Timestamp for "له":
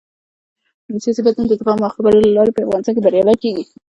2.25-2.29